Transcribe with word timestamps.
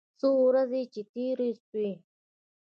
څو 0.19 0.29
ورځې 0.45 0.81
چې 0.93 1.01
تېرې 1.13 1.49
سوې. 1.65 1.91